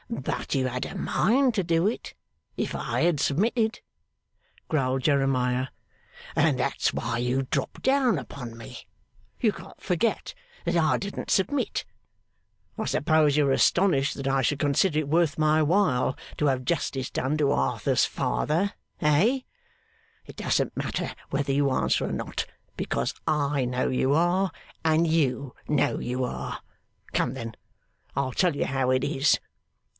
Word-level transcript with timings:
'But 0.09 0.55
you 0.55 0.67
had 0.67 0.85
a 0.85 0.97
mind 0.97 1.53
to 1.53 1.63
do 1.63 1.87
it, 1.87 2.15
if 2.57 2.75
I 2.75 3.01
had 3.03 3.19
submitted,' 3.19 3.79
growled 4.67 5.03
Jeremiah, 5.03 5.67
'and 6.35 6.59
that's 6.59 6.91
why 6.93 7.19
you 7.19 7.43
drop 7.43 7.81
down 7.81 8.17
upon 8.17 8.57
me. 8.57 8.79
You 9.39 9.53
can't 9.53 9.79
forget 9.79 10.33
that 10.65 10.75
I 10.75 10.97
didn't 10.97 11.29
submit. 11.31 11.85
I 12.77 12.85
suppose 12.85 13.37
you 13.37 13.47
are 13.47 13.51
astonished 13.53 14.15
that 14.15 14.27
I 14.27 14.41
should 14.41 14.59
consider 14.59 14.99
it 14.99 15.07
worth 15.07 15.37
my 15.37 15.61
while 15.61 16.17
to 16.37 16.47
have 16.47 16.65
justice 16.65 17.09
done 17.09 17.37
to 17.37 17.51
Arthur's 17.51 18.03
father? 18.05 18.73
Hey? 18.97 19.45
It 20.25 20.35
doesn't 20.35 20.75
matter 20.75 21.13
whether 21.29 21.53
you 21.53 21.69
answer 21.71 22.05
or 22.05 22.11
not, 22.11 22.45
because 22.75 23.13
I 23.27 23.63
know 23.65 23.87
you 23.89 24.13
are, 24.13 24.51
and 24.83 25.07
you 25.07 25.55
know 25.69 25.99
you 25.99 26.23
are. 26.25 26.59
Come, 27.13 27.33
then, 27.33 27.55
I'll 28.15 28.33
tell 28.33 28.55
you 28.57 28.65
how 28.65 28.89
it 28.89 29.03
is. 29.05 29.39